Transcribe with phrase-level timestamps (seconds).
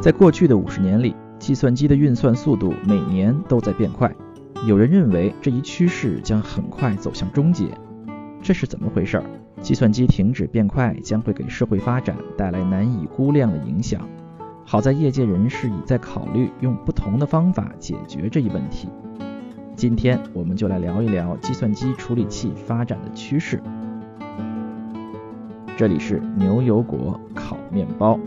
[0.00, 4.10] 在过去的五十年里，计算机的运算速度每年都在变快。
[4.66, 7.66] 有人认为这一趋势将很快走向终结，
[8.40, 9.22] 这是怎么回事？
[9.60, 14.00] 计算机停止变快将会给社会发展带来难以估量的影响。
[14.64, 18.88] 好在业界人士已在考虑用不同的方法解决这一问题。
[19.76, 23.62] 今天我们就来聊一聊计算机处理器发展的趋势。
[25.76, 28.18] 这里是牛油果烤面包。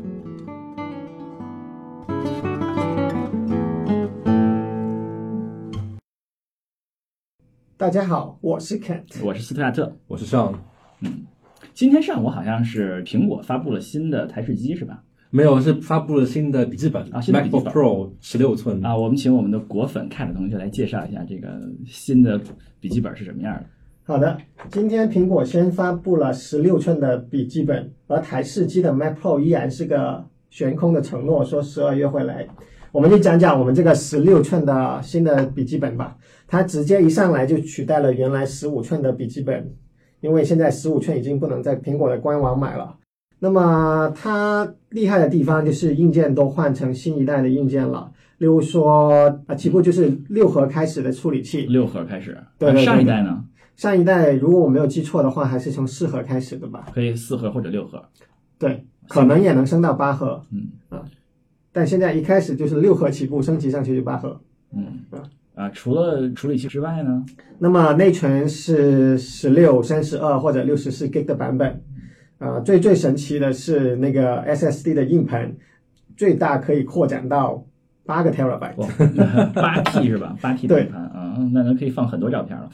[7.84, 10.58] 大家好，我是 Kent，我是斯特亚特，我是尚。
[11.02, 11.26] 嗯，
[11.74, 15.04] 今天上午好像是苹果发布了新的台式机，是吧？
[15.32, 18.96] 没有，是发布了新的笔记本啊，新的笔记本 Pro 十六寸啊。
[18.96, 22.40] 我们请我们的果粉 Cat 同学来介绍一下这个新的
[22.80, 23.66] 笔记本是什么样的。
[24.06, 24.38] 好的，
[24.72, 32.48] 今天苹果先发布了十六寸的笔记本，而台式机的 Mac Pro 依然是个悬空的承诺，说十二月会来。
[32.94, 36.16] 我们就讲讲我们这个十六寸的新的笔记本吧。
[36.54, 39.74] 它直接一上来就取代了原来十五寸的笔记本，
[40.22, 42.96] 因为现在十五寸已经不能在苹果的官网买了。
[43.40, 52.38] 那么它厉害的地方就是硬件都换成新一代的硬件了，例如说啊，起步就是六核开始的处理器，六核开始。
[52.60, 53.44] 对，上一代呢？
[53.76, 56.86] 上一代如果我没有记错的话，还是从四核开始的吧？
[56.94, 58.00] 可以四核或者六核。
[58.60, 60.40] 对，可能也能升到八核。
[60.52, 61.04] 嗯啊，
[61.72, 64.40] 但现在一开始就是六核起步，升级上去就八核。
[64.72, 65.18] 嗯啊
[65.56, 67.24] 啊，除了处理器之外呢？
[67.60, 71.82] 那么内存是十六、三十二或者六十四 G 的版本。
[72.40, 75.56] 啊，最最神奇的是那个 SSD 的硬盘，
[76.18, 77.66] 最大可以扩展到
[78.06, 80.36] 八个 terabyte，八 T 是吧？
[80.42, 82.70] 八 T 的硬盘啊，那能可以放很多照片了。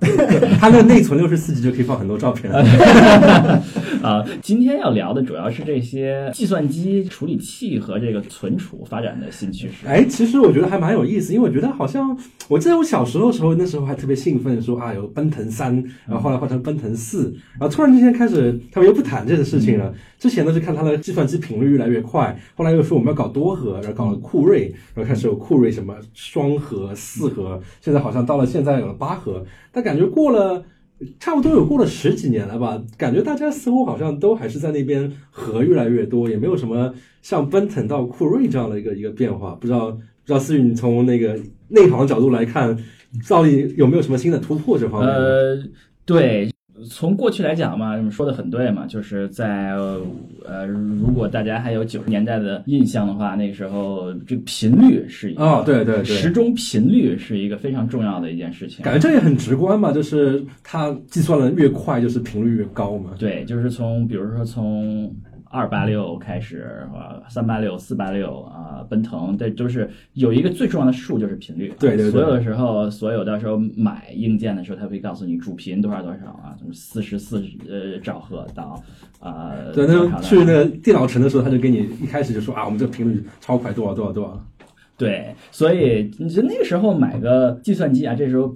[0.58, 2.64] 它的内存六十四 G 就可以放很多照片了。
[4.02, 9.86] 啊，今天要聊的主要是这些计算机处理器和这个存储发展的新趋势。
[9.86, 12.16] 哎，其实我觉得还蛮有意思，因为我觉得好像
[12.48, 15.74] 我记得我小时候的时候，那时候还特别兴奋，说啊有奔腾三，
[16.06, 19.92] 然后后来换成奔腾四，然后突然之间开始他们又不谈这个事情了。
[20.18, 29.44] 之前呢是看它的计算机频率越来越快，后来又说我们要搞多核，然后搞了酷睿，然后开始有酷睿什么双核、四核，现在好像到了现在有了八核。
[29.72, 30.64] 但感觉过了
[31.20, 36.92] 差不多有过了十几年了吧，感觉大家似乎好像都还是在那边和越来越多，也没有什么
[37.22, 39.54] 像奔腾到酷睿这样的一个一个变化。
[39.54, 41.38] 不知道不知道思雨，你从那个
[41.68, 42.76] 内行角度来看，
[43.28, 45.10] 到底有没有什么新的突破这方面？
[45.14, 45.62] 呃，
[46.04, 46.50] 对。
[46.88, 49.72] 从过去来讲嘛，说的很对嘛，就是在
[50.44, 58.84] 呃，如果大家还有九十年代的印象的话，那个时候这频率是哦，对对对，时钟频率是一个非常重要的一件事情。
[58.84, 63.10] 感觉这也很直观嘛，就是它计算的越快，就是频率越高嘛。
[63.18, 65.10] 对，就是从比如说从。
[65.50, 71.72] 二八六开始啊，三八六、四八六啊，奔腾，这都是有一个最重要的数，就是频率。
[71.78, 72.10] 对对。
[72.10, 78.82] 所有的时候，所有到时候买硬件的时候，他会告诉你主频多少多少啊，从四十四呃兆赫到
[79.20, 79.54] 啊。
[79.74, 84.38] 对，那去那个电脑城的时候，他就给你一开始就说啊，我们这频率超快，多少多少多少。
[84.96, 88.54] 对，所以你就那个时候买个计算机啊，这时候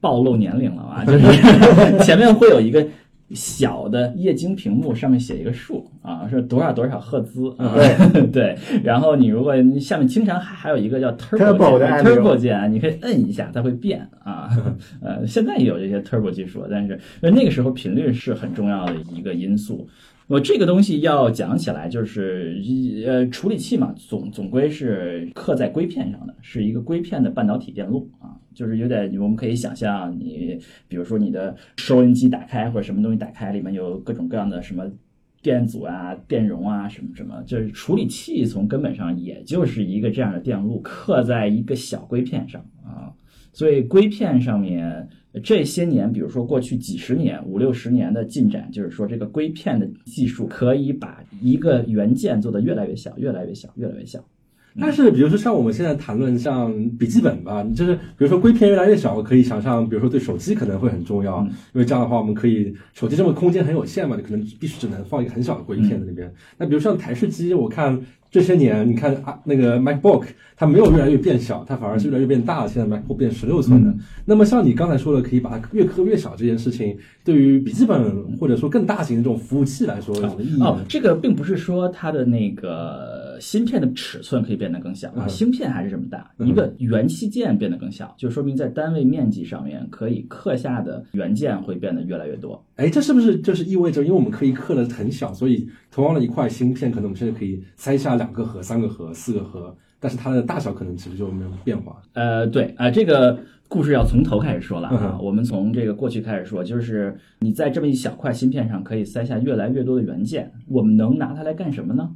[0.00, 1.24] 暴露年龄了啊，就是
[2.04, 2.86] 前面会有一个。
[3.32, 7.74] 小的液晶屏幕上面写一个数啊，是多少多少赫兹啊？
[8.12, 8.58] 对 对。
[8.82, 14.50] 然后你如果下面经常还还有一个叫 turbo 的 turbo 键，你可以摁一下，它会变啊。
[15.00, 19.88] 呃，现在也有这些 turbo 技术，但是那个时候频率是很重要的一个因素。
[20.30, 22.62] 我这个东西要讲起来，就是
[23.04, 34.88] 呃，处理器嘛，总总归是刻在硅片上的，是一个硅片的半导体电路啊，就是有点，我们可以想象，你比如说你的收音机打开或者什么东西打开，里面有各种各样的什么
[35.42, 43.10] 电阻啊、电容啊，什么什么，就是处理器从根本上也就是一个这样的电路，刻在一个小硅片上啊，
[43.52, 45.08] 所以硅片上面。
[45.44, 54.24] 这些年，比如说过去几十年、五六十年的进展，就是说这个硅片的技术可以把一个元件做得越来越小、越来越小、越来越小。
[54.80, 61.44] 但是，比如说像我们现在谈论像笔记本吧，就是比如说硅片越来越小，可以想象，比如说对手机可能会很重要，
[61.74, 66.32] 因为这样的话，我们可以手机这么空间很有限嘛，你可能必须只能放一个很小的硅片在那边。
[66.56, 68.00] 那比如像台式机，我看。
[68.30, 70.24] 这些年，你看啊，那个 MacBook
[70.56, 72.68] 它没有越来越变小，它反而是越来越变大了。
[72.68, 73.92] 现在 MacBook 变十六寸的。
[74.24, 80.62] 那么像你刚才说的，可以把它越刻越小这件事情，对于笔记本或者说更大型的这种服务器来说有什么意义？
[80.62, 92.62] 哦，这个并不是说它的那个芯片的尺寸可以变得更小啊，嗯芯片还是这么大，嗯一个元器件变得更小，就说明在单位面积上面可以刻下的元件会变得越来越多。
[92.76, 102.00] 哎，这是不是就是意味着，因为我们可以刻的很小，所以同样的一块芯片，可能我们现在可以塞下两个核、三个核、四个核，但是它的大小可能其实就没有变化。
[102.12, 103.38] 呃，对啊、这个
[103.68, 105.12] 故事要从头开始说了啊。
[105.14, 112.10] 嗯我们从这个过去开始说，就是你在这么一小块芯片上可以塞下越来越多的元件，我们能拿它来干什么呢？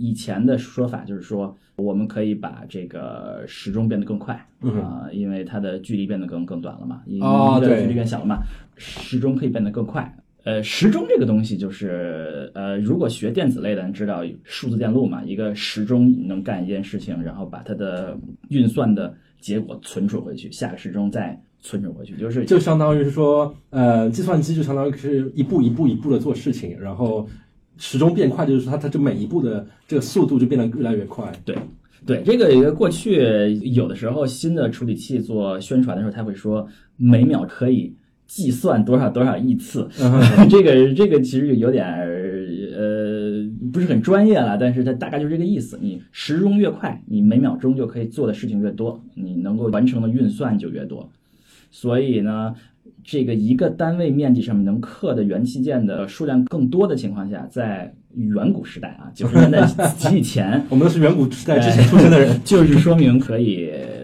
[0.00, 8.42] 以前的说法就是说，我们可以把这个时钟变得更快啊、因为它的距离变得更更短了嘛，因哦对为距离变小了嘛，
[8.76, 10.12] 时钟可以变得更快。
[10.44, 18.18] 呃，时钟这个东西就是，呃，如果学电子类的人知道数字电路嘛，一个时钟能干一件事情，然后把它的
[18.48, 27.28] 运算的结果存储回去，下个时钟再存储回去，就是就相当于是说，呃，计算机就相当于是一步一步一步的做事情，然后
[27.80, 31.32] 时钟变快，就是说它它这每一步的这个速度就变得越来越快。
[31.44, 31.56] 对
[32.06, 37.94] 对，这个一个过去有的时候新的处理器做宣传的时候，他会说每秒可以
[38.26, 39.88] 计算多少多少亿次，
[40.48, 42.46] 这个这个其实有点儿
[42.76, 45.78] 呃不是很专业了，但是它大概就是这个意思。
[45.80, 51.10] 你时钟越快，你每秒钟就可以做的事情越多，你能够完成的运算就越多。
[51.70, 52.54] 所以呢，
[53.04, 59.64] 这个一个单位面积上面能刻的元器件的数量更多的情况下，在远古时代啊，九十年代
[59.96, 62.40] 及以前，我们都是远古时代之前出生的人。
[62.44, 63.99] 就是说明可以，嗯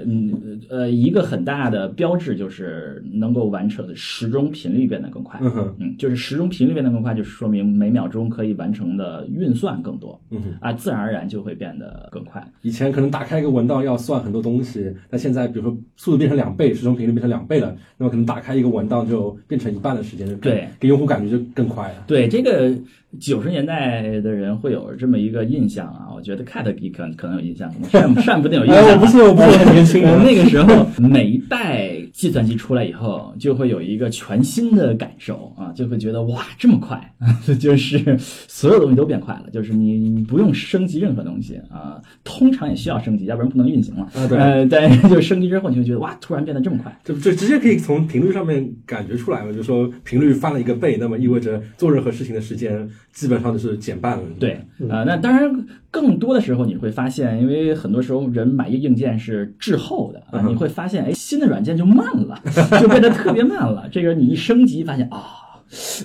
[0.68, 5.38] 呃，一个很大的标志就是能够完成时钟频率变得更快。
[5.42, 12.42] 嗯哼，嗯，就是时钟频率变得更快，就是说明每秒钟可以完成的运算更多嗯哼，啊，自然而然就会变得更快。
[12.62, 22.04] 以前可能打开一个文档要算很多东西，那现在比如说速度变成两倍，时钟频率变成两倍了，那么可能打开一个文档就变成一半的时间，就对，给用户感觉就更快了。
[22.06, 22.74] 对这个
[23.20, 28.88] 九十年代的人会有这么一个印象啊，我觉得 Cat 比可可能有印象，可能 善善不定有印象啊。
[28.88, 30.24] 哎，我不信，我不信年轻呃人。
[30.24, 37.14] 那个时候，每一代计算机出来以后，就会有一个全新的感受啊，就会觉得哇，这么快，
[37.58, 44.02] 就是所有东西都变快了，就是你你不用升级任何东西啊，通常也需要升级，要不然不能运行了。
[44.14, 46.94] 啊对呃，但是就升级之后，你会觉得哇，突然变得这么快。
[47.04, 54.22] 就就直接可以从频率上面感觉出来嘛，就是说频率翻了一个倍，那么意味着做任何事情的时间基本上就是减半了。
[54.38, 54.52] 对，
[54.90, 62.38] 啊、那当然，更多的时候你会发现，因为很多时候人买一个硬件是滞后的啊，你会发现，哎，新的软件就慢了，
[62.78, 63.88] 就变得特别慢了。
[63.90, 65.24] 这个你一升级，发现啊、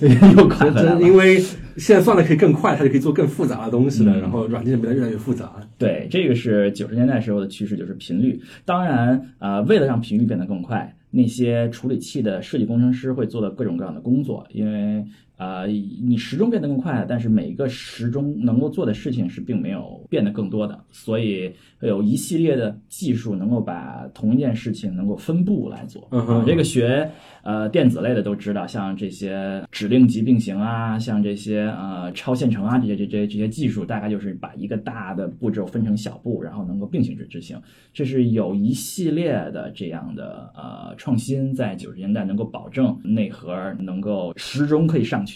[0.36, 0.98] 又快了。
[1.02, 1.38] 因为
[1.76, 5.52] 现在算的可以更快，它就可以做更复杂的东西了，嗯然后软件变得越来越复杂。
[5.76, 8.40] 对，这个是九十年代时候的趋势，就是频率。
[8.64, 15.04] 当然，啊、为了让频率变得更快，那些处理器的设计工程师会做的各种各样的工作，因为
[15.42, 26.06] 啊、你时钟变得更快，但是每一个时钟能够做的事情是并没有变得更多的，所以有一系列的技术能够把同一件事情能够分布来做。
[26.12, 27.10] 嗯哼啊这个学
[27.42, 37.60] 呃电子类的都知道，像这些指令级并行啊，像这些呃超线程啊，这些这这这些技术，大概就是把一个大的步骤分成小步，然后能够并行执执行。
[37.92, 45.31] 这是有一系列的这样的呃创新，在九十年代能够保证内核能够时钟可以上去。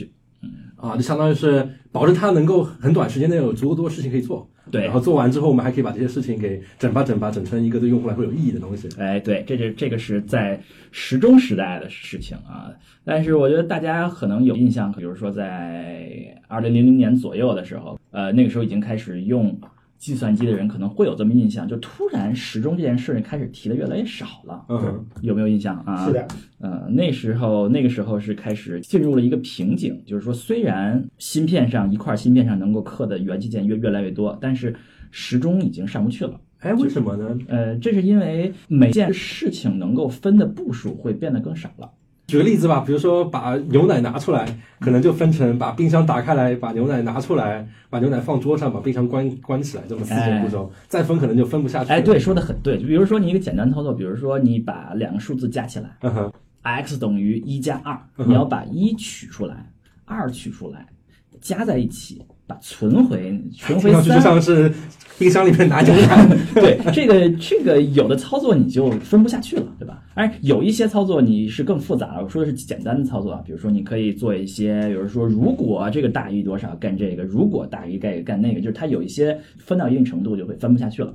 [0.76, 8.88] 啊，就相当于是保证它能够很短时间内有足够多的事情可以做，对然后做完之后，我们还可以把这些事情给整吧整吧整成一个对用户来说有意义的东西。
[8.98, 10.60] 哎，对，这是这个是在
[10.92, 12.70] 时钟时代的事情啊。
[13.04, 19.58] 但是我觉得大家可能有印象，比如说在二零零零年左右的时候，呃，那个时候已经开始用
[19.98, 24.64] 计算机的人可能会有这么印象，就突然时钟这件事开始提的越来越少了。
[24.68, 26.06] 嗯，有没有印象啊？
[26.06, 34.74] 是的，呃，那时候那个时候是开始进入了一个瓶颈，就是说，虽然芯片上一块芯片上能够刻的元器件越越来越多，但是
[35.10, 36.40] 时钟已经上不去了。
[36.60, 37.38] 哎，为什么呢？
[37.48, 41.90] 呃，这是因为每件事情能够分的步数会变得更少了。
[42.26, 44.44] 举个例子吧，比如说把牛奶拿出来，
[44.80, 51.90] 可能就分成把冰箱打开来，把牛奶拿出来，把牛奶放桌上，把冰箱关关起来，这么四种步骤，再分可能就分不下去。
[51.92, 52.78] 哎，对，，说的很对。
[52.78, 59.70] 就比如说你一个简单操作，比如说你把两个数字加起来嗯哼，，x 等于一加二，嗯你要把一取出来，
[60.04, 60.84] 二取出来，
[61.40, 64.20] 加在一起，把存回存回听上去就。
[64.20, 64.72] 像是
[65.16, 66.26] 冰箱里面拿牛奶。
[66.54, 70.02] 对，这个这个有的操作你就分不下去了，对吧？
[70.16, 72.22] 哎，有一些操作你是更复杂的。
[72.22, 81.14] 我说的是简单的操作啊，比如说你可以做一些，比如说如果这个大于多少干这个，如果大于干干那个，就是它有一些分到一定程度就会分不下去了。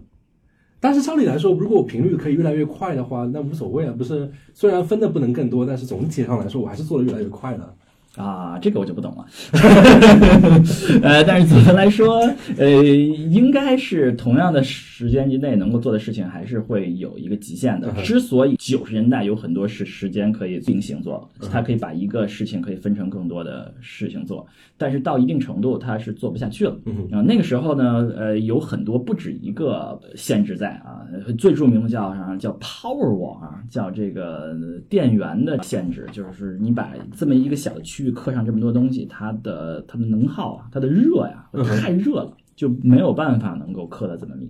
[0.79, 3.93] 但是照理来说，如果我频率可以越来越快的话，那无所谓啊。
[3.97, 7.73] 不是，虽然分的不能更多，但是总体上来说，我还是做的越来越快了。
[8.17, 9.25] 啊，这个我就不懂了。
[11.01, 12.19] 呃，但是总的来说，
[12.57, 17.89] 呃，应该是同样的时间之内能够做的事情，还是会有一个极限的。
[18.03, 24.45] 之所以九十年代有很多是时间可以并行做，它可以把一个事情可以分成更多的事情做，
[24.77, 26.77] 但是到一定程度它是做不下去了。
[27.13, 32.35] 啊，那个时候呢，呃，有很多不止一个限制在啊，最著名的叫啥？
[32.35, 34.53] 叫 Power Wall 啊，叫这个
[34.89, 38.00] 电源的限制，就是你把这么一个小的区。
[38.01, 41.49] 去刻上这么多东西，它的它的能耗啊，它的热呀，
[41.81, 44.49] 太热了，就没有办法能够刻的这么密。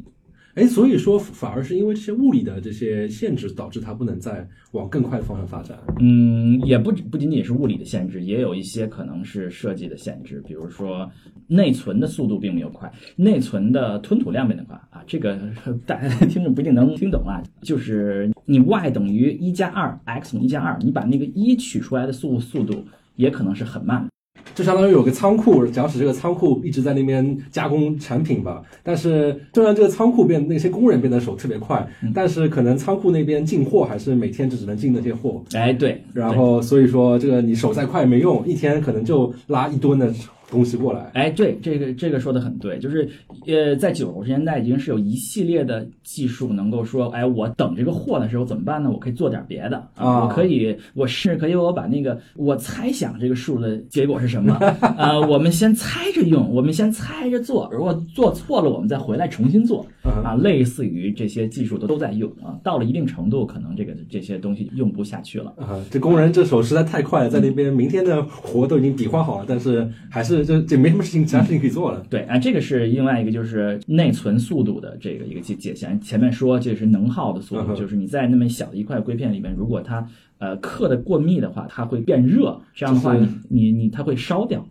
[0.53, 5.77] 哎，所以说反而是因为这些物理的这些限制，导致它不能再往更快的方向发展。
[6.01, 11.09] 嗯，也不不仅仅是物理的限制，也有一些可能是设计的限制，比如说
[11.47, 15.01] 内存的速度并没有快，内存的吞吐量变得快啊。
[15.07, 15.39] 这个
[15.87, 22.83] 大家 听着不一定能听懂啊，就是你 y 等于一加二，x 等于一加二，你把那个一取出来的速速度。
[23.21, 24.07] 也可能是很慢，
[24.55, 35.43] 就相当于有个仓库，假使这个仓库一直在那边加工产品吧，但是虽然这个仓库变那些工人变得手特别快，但是可能仓库那边进货还是每天就只能进那些货。
[35.53, 40.11] 哎，对，然后所以说这个你手再快没用，一天可能就拉一吨的。
[40.51, 43.09] 东西过来，哎，对，这个这个说的很对，就是，
[43.47, 48.91] 呃，在九十年代已经是有一系列的技术能够说，哎，我等这个货的时候怎么办呢？
[48.91, 54.53] 我可以做点别的啊，我可以，我是可以，我把那个我猜想这个数的结果是什么
[54.97, 55.17] 啊？
[55.25, 60.35] 我们先猜着用，我们先猜着做，如果做错了，我们再回来重新做啊。
[60.35, 65.79] 类似于这些技术都都在用啊，到了一定程度，可能这个这些东西用不下去了啊。
[65.89, 70.40] 这工人这手实在太快了，在那边明天的活都已经比划好了，但是还是。
[70.43, 72.03] 这这没什么事情，其他事情可以做了。
[72.09, 75.99] 对啊，这个是另外一个，就是内存速度的这个一个界界限。
[76.01, 80.07] 前面说这是能耗的速度，就是你在那么小的一块硅片里面，如果它
[80.39, 84.65] 呃刻的过密的话，它会变热，这样的话你你你它会烧掉。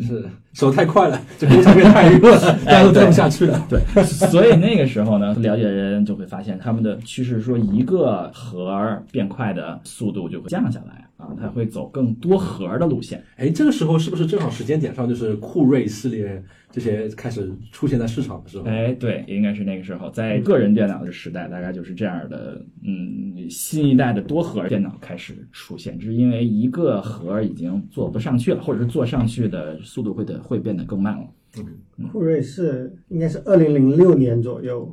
[0.00, 3.64] 是手太快了，这工厂变太热了，大家都待不下去了。
[3.70, 13.24] 对，所以那个时候呢，了解的人就会发现，他们的趋势说，一个核变快的速度就会降下来啊，它会走更多核的路线。
[13.36, 16.42] 哎，这个时候是不是正好时间点上，就是酷睿系列？
[16.70, 22.60] 这些开始出现在市场的时候，哎，对，应该是那个时候，在个人电脑的时代，大概就是这样的。
[22.82, 31.24] 嗯，新一代的多核电脑开始出现，只是因为一个核已经做不上去了，或者是做上去的速度会的会变得更慢了。
[31.58, 34.92] 嗯，酷睿是应该是二零零六年左右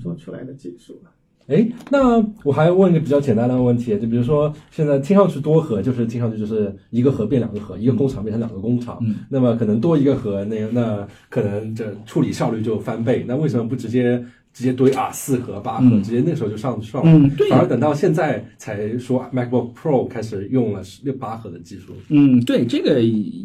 [0.00, 1.10] 做出来的技术了。
[1.48, 14.22] 哎，那我还问一个比较简单的问题，就比如说现在听上去多核，就是听上去就是一个核变两个核，一个工厂变成两个工厂，那么可能多一个核，那那可能这处理效率就翻倍，那为什么不直接？
[14.58, 17.30] 直接堆啊，四核八核，直接那时候就上上了。
[17.48, 21.92] 反而等到现在才说 MacBook Pro 开始用了六八核的技术。
[22.08, 22.96] 嗯，对，这个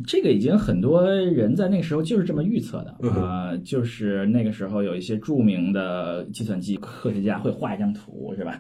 [0.08, 8.60] 这个已经很多人在那个时候就是这么预测的啊，就是那个时候有一些著名的计算机科学家会画一张图，是吧？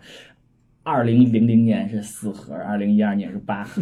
[0.84, 3.82] 二零零零年是四核，二零一二年是八核，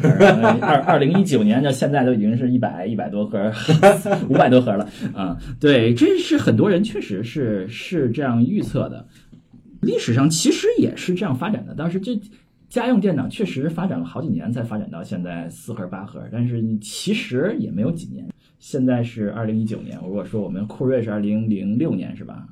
[0.61, 3.51] 二 二零一九年到现在都已经是一百一百多核，
[4.29, 5.35] 五百多核了啊！
[5.59, 9.07] 对，这是很多人确实是是这样预测的。
[9.81, 12.21] 历史上其实也是这样发展的，当时这
[12.69, 18.27] 家用电脑确实发展了好几年才发展到现在四核八核，但是其实也没有几年。
[18.59, 22.47] 现在是二零一九年，如果说我们酷睿是二零零六年是吧？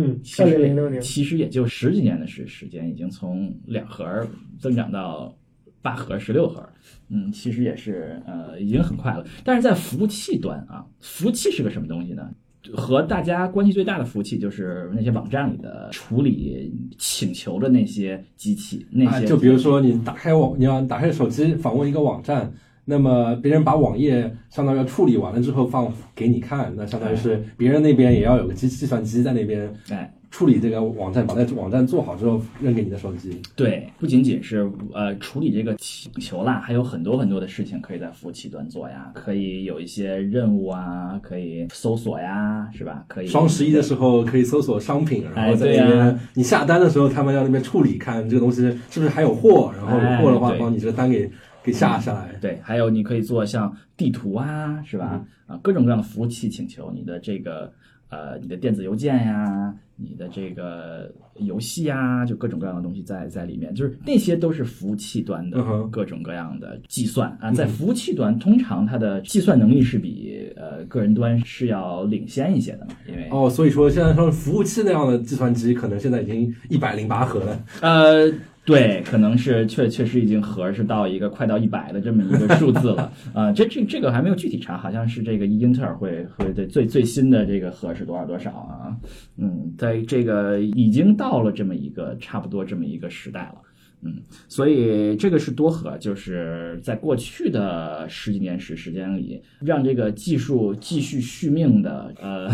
[0.00, 4.24] 嗯，其实零六年其实也就十几年的时时间，已经从两核
[4.60, 5.36] 增长到
[5.82, 6.64] 八核、十六核，
[7.08, 9.26] 嗯，其实也是呃已经很快了。
[9.42, 12.30] 但是在服务器端啊，服务器是个什么东西呢？
[12.74, 22.52] 和大家关系最大的服务器就是那些网站里的处理请求的那些机器，那些就比如说你打开网，你要打开手机访问一个网站。
[22.90, 33.40] 那么别人把网页相当于处理完了之后放给你看，那相当于是别人那边也要有个机计算机在那边哎处理这个网站，把那网站做好之后扔给你的手机。
[33.54, 43.04] 对，不仅仅是呃处理这个请求啦，还有很多很多的事情可以在服务器端做呀，可以有一些任务啊，可以搜索呀，是吧？
[43.06, 51.30] 可以双十一的时候可以搜索商品，然后在那边你下单的时候，他们要那边处理，看这个东西是不是还有货，然后有货的话帮你这个单给。
[51.70, 55.24] 给下下来，对，还有你可以做像地图啊，是吧？
[55.46, 57.72] 啊，各种各样的服务器请求，你的这个
[58.10, 67.50] 呃，你的电子邮件呀，你的这个游戏呀，就各种各样的东西在在里面，就是那些都是服务器端的各种各样的计算啊。
[67.52, 78.32] 在服务器端，通常它的计算能力是比呃个人端是要领先一些的嘛，因为哦，所以说现在说服务器那样的计算机，可能现在已经一百零八核了，呃。
[78.68, 88.94] 对，可能是确确实已经核是到一个快到一百的这么一个数字了啊、 这这这个还没有具体查，好像是这个英特尔会会对最最新的这个核是多少多少啊？
[89.38, 93.62] 嗯，在这个已经到了这么一个差不多这么一个时代了。
[94.02, 94.14] 嗯，
[94.48, 102.48] 所以这个是多核，就是在过去的十几年时时间里，让这个技术继续续命的，呃，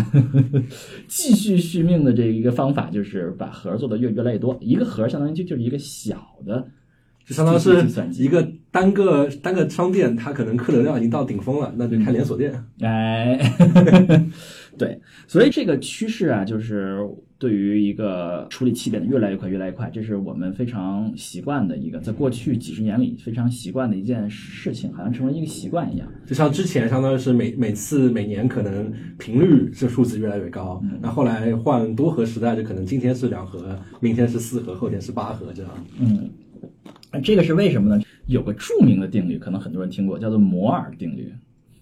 [1.07, 4.57] 继续续命的这一个方法，就是把核做的越越来越多。
[4.61, 6.67] 一个核相当于就就是一个小的，
[7.27, 12.65] 就相当于计是一个单个单个商店，它可能客流量已经到顶峰了，那就开连锁店。
[12.81, 13.39] 哎，
[14.77, 16.99] 对，所以这个趋势啊，就是
[17.39, 26.09] 对于一个处理器变得越来越快、越来越快，这是我们非常习惯的一个，在过去几十年里非常习惯的一件事情，好像成为一个习惯一样。
[26.27, 35.71] 就像之前相当于是每每次每年可能频率这数字越来越高，那后来换多核时代，就可能今天是两核，明天是四核，后天是八核这样。
[36.01, 36.31] 嗯，
[37.23, 38.03] 这个是为什么呢？
[38.27, 41.33] 有个著名的定律，可能很多人听过，叫做摩尔定律。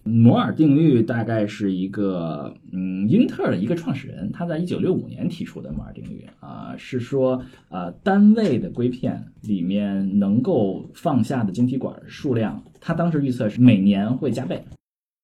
[0.04, 14.64] 摩尔定律大概是一个，嗯，英特尔的一个创始人，他在一九六五年提出的摩尔定律啊、是说，呃，单位的硅片里面能够放下的晶体管数量，他当时预测是每年会加倍。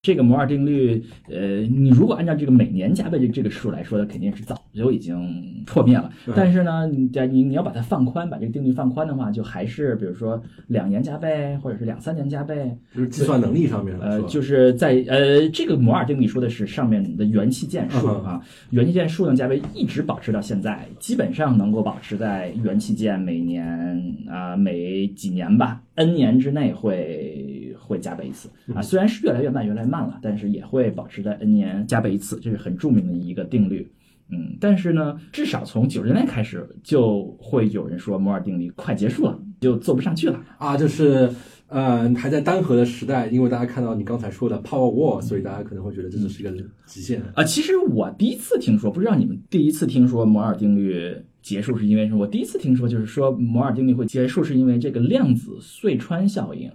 [0.01, 6.09] 这个摩尔定律，呃，你如果按照这个每年加倍这这个数来说，它肯定是早就已经破灭了。
[6.37, 18.41] 但是呢，你在你你要把它放宽，把这个定律放宽的话，就还是比如说两年加倍，或者是两三年加倍，就是计算能力上面来呃，就是在呃这个摩尔定律说的是上面的元器件数嗯啊，
[18.71, 27.58] 元器件数量加倍一直保持到现在，基本上能够保持在元器件每年啊、每几年吧 n 年之内会
[27.89, 33.91] 会加倍一次啊，虽然是越来越慢越来越慢了，但是也会保持在 n 年加倍一次，这是很著名的一个定律。
[34.31, 40.39] 嗯，但是呢，至少从九十年代开始，就会有人说摩尔定律快结束了，就做不上去了。
[40.59, 41.31] 啊，就是
[41.69, 46.55] 呃还在单核的时代，因为大家看到你刚才说的 Power Wall，所以大家可能会觉得这只是一个
[46.85, 47.23] 极限。
[47.35, 51.17] 啊，其实我第一次听说，不知道你们第一次听说摩尔定律
[51.49, 52.19] 结束是因为什么？
[52.19, 56.71] 我第一次听说就是说摩尔定律会结束是因为这个量子隧穿效应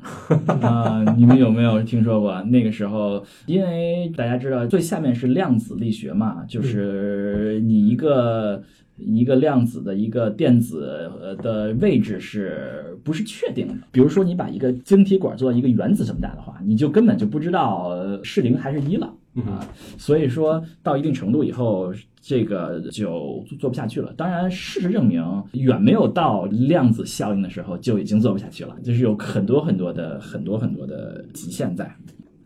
[0.61, 2.41] 啊、 你们有没有听说过？
[2.43, 8.63] 那个时候，因为大家知道最下面是量子力学嘛，就是你一个。
[8.95, 13.73] 一个量子的一个电子呃的位置是不是确定的？
[13.91, 19.67] 比如说，你把一个晶体管做到一个原子这么大的话，你就根本就不知道呃是零还是一了啊。
[19.97, 24.13] 所以说到一定程度以后，这个就做不下去了。
[24.13, 31.93] 当然，事实证明，远没有到量子效应的时候就已经做不下去了，就是有很多很多的很多很多的极限在。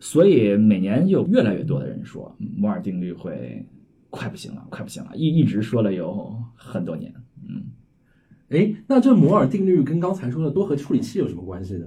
[0.00, 3.64] 所以每年有越来越多的人说摩尔定律会
[4.10, 7.12] 快不行了，快不行了，一一直说了有很多年。
[7.48, 7.64] 嗯，
[8.50, 11.86] 哎，那这摩尔定律跟刚才说的多核处理器有什么关系呢？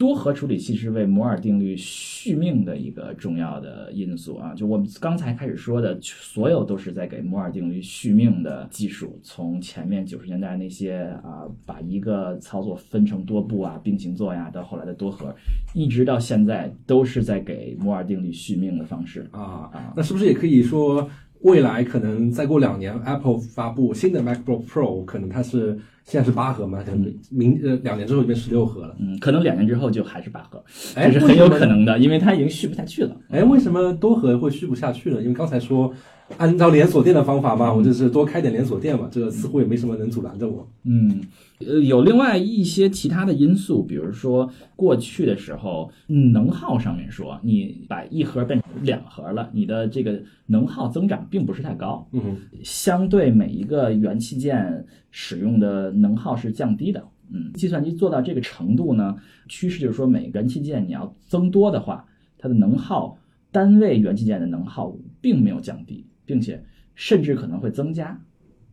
[0.00, 4.54] 多核处理器是为摩尔定律续命的一个重要的因素啊！
[4.54, 9.20] 就我们刚才开始说的，所有都是在给摩尔定律续命的技术。
[9.22, 15.36] 从前面九十年代那些啊，把一个操作分成多步啊、并行做呀，到后来的多核，
[15.74, 19.28] 一直到现在，都是在给摩尔定律续命的方式。
[19.32, 21.06] 啊啊，那是不是也可以说，
[21.42, 28.94] 未来可能再过两年，Apple 发布新的 MacBook Pro，可能它是现在是八核嘛，可能明呃两年之后就变十六核了。
[28.98, 30.62] 嗯，可能两年之后就还是八核，
[30.94, 33.16] 哎这是很有可能的，因为它已经续不下去了。
[33.30, 35.20] 哎，为什么多核会续不下去呢？
[35.22, 35.92] 因为刚才说
[36.38, 40.66] 按照连锁店的方法嘛，我就是多开点连锁店嘛，这个似乎也没什么能阻拦着我。
[40.84, 41.20] 嗯，
[41.58, 57.04] 呃，有另外一些其他的因素，比如说过去的时候，嗯能耗上面说，你把一盒变成两盒了，你的这个能耗增长并不是太高，嗯，相对每一个元器件使用的能耗是降低的。
[57.32, 59.14] 嗯，计算机做到这个程度呢，
[59.48, 62.04] 趋势就是说每个元器件你要增多的话，
[62.38, 63.16] 它的能耗
[63.52, 66.64] 单位元器件的能耗并没有降低，并且
[66.94, 68.16] 甚至可能会增加。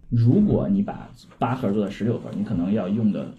[0.10, 3.34] 如果你把八核做到十六核，你可能要用的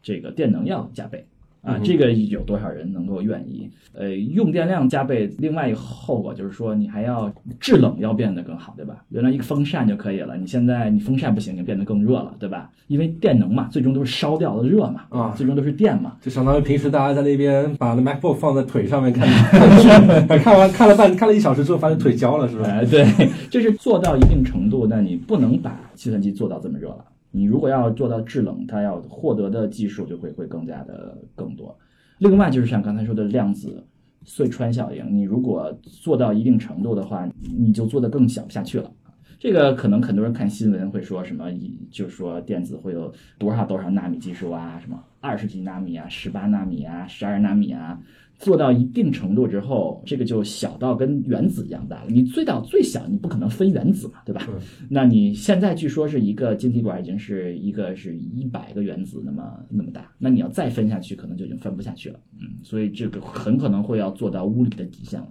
[0.00, 1.26] 这个电能要加倍
[1.64, 3.68] 啊，这个有多少人能够愿意？
[3.94, 8.96] 呃，用电量加倍，另外一个后果就是说，你还要制冷要变得更好，对吧？
[9.08, 12.70] 原来一个风扇就可以了，你现在你风扇不行，就变得更热了，对吧？
[12.88, 16.16] 因为电能嘛，最终都是烧掉的热嘛，啊最终都是电嘛。
[16.20, 19.26] 就相当于平时大家在那边把那 MacBook 放在腿上面看
[20.38, 22.66] 看完看了半看了一小时之后，发现腿焦了，是吧？
[22.68, 23.06] 哎，对，
[23.48, 27.04] 就是做到一定程度，那你不能把计算机做到这么热了。
[27.36, 31.76] 你如果要做到制冷，它要获得的技术就会会更加的更多。
[32.18, 33.84] 另外就是像刚才说的量子
[34.24, 38.88] 隧穿效应，你如果做到一定程度的话，你就做得更小不下去了。
[39.36, 41.50] 这个可能很多人看新闻会说什么，
[41.90, 47.98] 就是说电子会有多少多少纳米技术啊，什么二十几纳米啊、十八纳米啊、十二纳米啊，
[48.38, 52.10] 做到一定程度之后，这个就小到跟原子一样大了。
[52.10, 54.46] 你最到最小，你不可能分原子嘛，对吧？
[54.90, 62.20] 那你现在据说是一个晶体管已经是一个是一百个原子那么那么大，那你要再分下去，可能就已经分不下去了。
[62.38, 65.28] 嗯，所以这个很可能会要做到物理的极限了。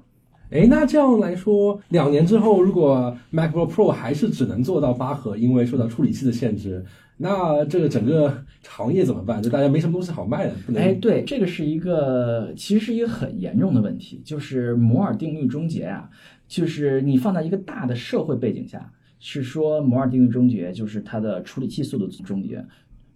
[0.49, 6.85] 哎，那这样来说，两年之后，如果 MacBook Pro 还是只能做到八核，因为受到处理器的限制，
[7.17, 9.41] 那这个整个行业怎么办？
[9.41, 10.81] 就大家没什么东西好卖的，不能。
[10.81, 16.09] 哎，对，这个是一个其实是一个很严重的问题，就是摩尔定律终结啊，
[16.47, 22.65] 就是你放在一个大的社会背景下，是说摩尔定律终结，就是它的处理器速度终结。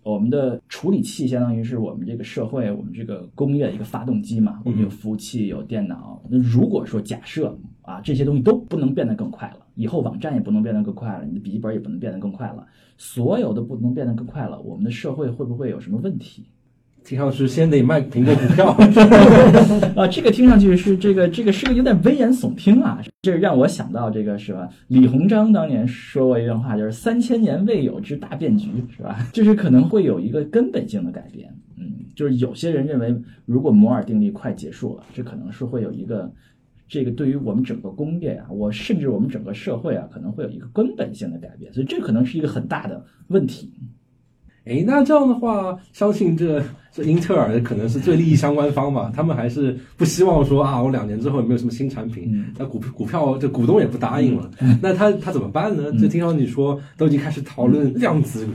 [0.08, 4.62] 我们的处理器相当于是我们这个社会、我们这个工业的一个发动机嘛。
[4.64, 6.24] 我们有服务器，有电脑。
[6.30, 12.66] 那如果说假设啊，这些东西都不能变得更快了，以后网站也不能变得更快了，你的笔记本也不能变得更快了，
[12.98, 16.46] 所有的不能变得更快了，我们的社会会不会有什么问题？
[17.08, 18.66] 听上去先得卖苹果股票
[19.96, 24.68] 啊，这个听上去是这个这个是个有点危言耸听啊，这让我想到这个是吧？
[24.90, 29.26] 李鸿章当年说过一段话，就是三千年未有之大变局，是吧？
[29.32, 31.50] 就是可能会有一个根本性的改变。
[31.78, 33.16] 嗯，就是有些人认为，
[33.46, 36.30] 如果摩尔定律快结束了，这可能是会有一个
[36.90, 43.72] 这个对于我们整个工业啊，我甚至我们整个社会啊，可能会有一个根本性的改变，所以这可能是一个很大的问题。
[44.66, 46.62] 哎，那这样的话，相信这
[46.98, 49.12] 这英特尔可能是最利益相关方吧？
[49.16, 52.44] 他们还是不希望说啊，我两年之后有没有什么新产品？
[52.58, 54.50] 那股股票这股东也不答应了，
[54.82, 55.92] 那他他怎么办呢？
[56.00, 58.48] 就听到你说都已经开始讨论量子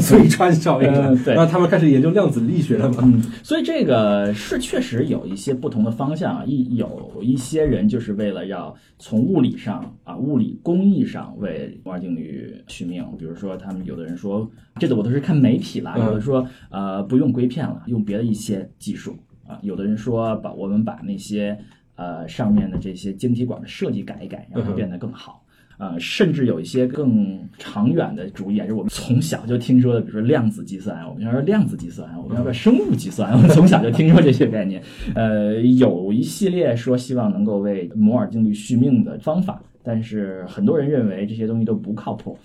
[0.00, 3.22] 随 穿效应了，那他们开始研究量子力学了嘛？
[3.42, 14.50] 所以这个是确实有一些不同的方向啊，一有一些人就是为了要从物理上啊，物理工艺上为摩尔定律续命，比如说他们有的人说，
[14.80, 15.18] 这个我都是。
[15.18, 19.16] 看媒体啦，有的说呃不用硅片了，用别的一些技术
[19.46, 19.58] 啊。
[19.62, 21.58] 有的人说把我们把那些
[21.96, 25.42] 呃上面的这些晶体管的设计改一改，让它变得更好。
[25.78, 34.82] 呃，甚至有一些更长远的主意，也是我们从小就听说的，比如说量子计算，我们要说量子计算，我们要说生物计算，我们从小就听说这些概念。
[35.14, 39.62] 呃，有一系列说希望能够为摩尔定律续命的方法。
[39.82, 42.36] 但是很多人认为这些东西都不靠谱，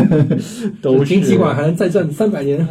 [0.80, 2.66] 都经济管还能再赚三百年。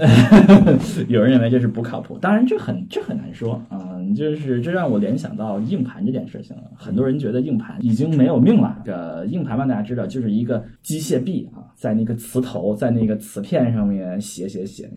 [1.08, 3.90] 有人认为这是不靠谱，当然这很这很难说啊。
[4.16, 6.64] 就是这让我联想到硬盘这件事情了。
[6.76, 8.82] 很多人觉得硬盘已经没有命了。
[8.84, 14.90] 这硬盘嘛，大家知道就是一个机械臂啊，在那个磁头在那个磁片上面写写写。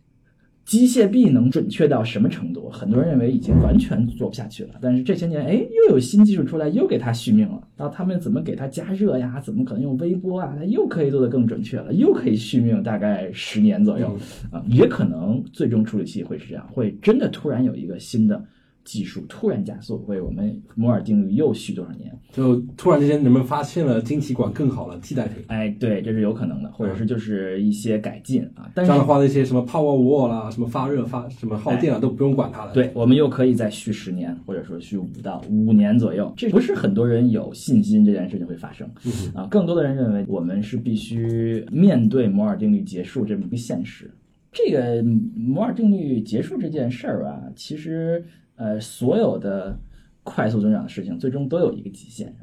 [0.65, 2.71] 机械臂能准确到什么程度？
[2.71, 4.71] 很多人认为已经完全做不下去了。
[4.81, 7.63] 但是这些年，哎，又有新技术出来，又给它续命了。
[7.77, 9.41] 然后他们怎么给它加热呀？
[9.45, 10.55] 怎么可能用微波啊？
[10.59, 14.17] 它又可以做得更准确了，又可以续命大概十年左右
[14.51, 14.65] 啊！
[14.69, 18.43] 也可能最终处理器会是这样，会真的突然有一个新的。
[18.85, 22.13] 技术突然加速，为我们摩尔定律又续多少年？
[22.33, 25.43] 就突然之间，人们发现了晶体管更好了替代品。
[25.47, 28.71] 哎，对，这是有可能的，或者是就是一些改进啊。
[28.75, 32.73] 这样的话，那些什么 power wall 啦，什么发热发什么耗电啊，都不用管它了。
[32.73, 36.33] 对，我们又可以再续十年，或者说续五到五年左右。
[36.37, 38.87] 这不是很多人有信心这件事情会发生
[39.35, 39.47] 啊。
[39.51, 44.11] 更多的人认为，我们是必须面对摩尔定律结束这么一个现实。
[44.53, 45.03] 这个
[45.37, 48.23] 摩尔定律结束这件事儿啊，其实。
[48.57, 49.79] 呃，所有的
[50.23, 52.35] 快速增长的事情，最终都有一个极限。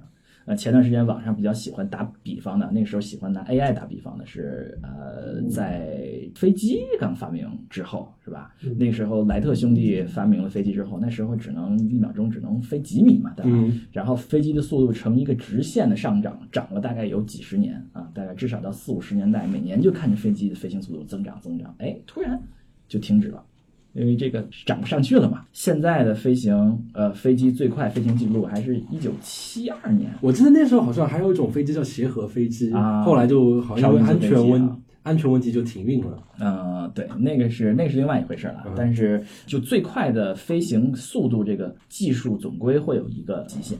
[0.46, 8.52] 呃，前段时间网上比较喜欢打比方的，那个时候喜欢拿 AI 打比方的是，呃，在飞机刚发明之后，是吧？
[8.80, 13.52] 那个时候莱特兄弟发明了飞机之后，那时候只能一秒钟只能飞几米嘛，对吧？
[13.92, 22.42] 然后飞机的速度呈一个直线的上涨，涨了大概有几十年啊，大概至少到四五十年代，每年就看着飞机的飞行速度增长增长，哎，突然
[22.88, 23.46] 就停止了。
[23.94, 25.46] 因为这个涨不上去了嘛。
[25.52, 30.12] 现在的飞行，呃，飞机最快飞行记录还是一九七二年。
[30.22, 32.72] 我记得那时候好像还有一种飞机叫协和飞机，
[33.06, 36.24] 后来就好像安全问安全问题就停运了。
[36.40, 38.66] 嗯，对，那个是那个是另外一回事了。
[38.76, 43.78] 但是就最快的飞行速度这个技术总归会有一个极限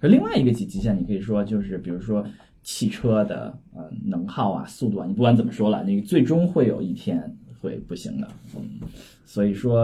[0.00, 2.24] 另外一个极极限，你可以说就是比如说
[2.62, 8.28] 汽车的呃能耗啊、速度啊，你不管怎么说了，那个最终会有一天会不行的。
[8.56, 8.62] 嗯。
[9.26, 9.80] 所以说，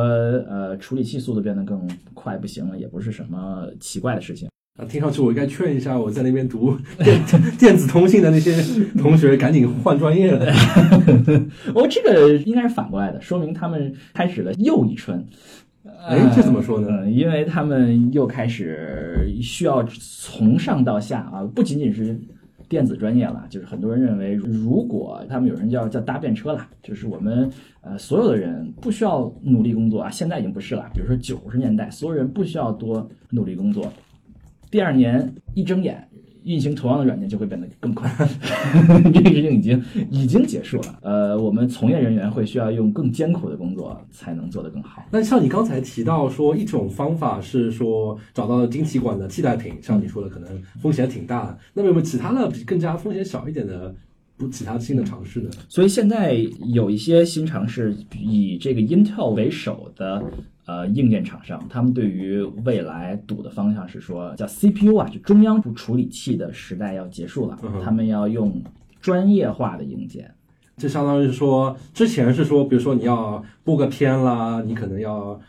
[0.48, 1.80] 呃，处理器速度变得更
[2.14, 4.48] 快不行了，也不是什么奇怪的事情。
[4.78, 7.20] 啊，听上去我应该劝一下我在那边读电
[7.58, 8.54] 电子通信的那些
[8.96, 10.46] 同学，赶紧换专业了。
[11.74, 15.26] 哦这个应该是反过来的，说明他们开始了又一春。
[16.06, 17.10] 哎，这怎么说呢？
[17.10, 22.16] 因为他们又开始需要从上到下啊，不仅仅是。
[22.70, 30.88] 电子专业了，就是很多人认为，如果他们有人叫叫搭便车了，就是我们呃所有的人不需要努力工作啊，现在已经不是了。
[30.94, 33.92] 比如说九十年代，所有人不需要多努力工作，
[34.70, 36.06] 第二年一睁眼。
[36.44, 38.10] 运行同样的软件就会变得更快，
[39.12, 40.98] 这个事情已经已经结束了。
[41.02, 45.04] 呃，我们从业人员会需要用更艰苦的工作才能做得更好。
[45.10, 50.48] 那像你刚才提到说，一种方法是说找到了晶体管的替代品，像你说的，可能
[50.80, 51.58] 风险挺大的。
[51.74, 53.94] 那么有没有其他的比更加风险小一点的
[54.36, 55.50] 不其他新的尝试呢？
[55.68, 56.34] 所以现在
[56.72, 60.22] 有一些新尝试，以这个 Intel 为首的。
[60.70, 68.62] 呃，硬件厂商他们对于未来赌的方向是说，叫 CPU 啊，就中央处理器的时代要结束了，他们要用
[69.00, 70.32] 专业化的硬件。
[70.76, 75.40] 就相当于是说，之前是说，比如说你要播个片啦，你可能要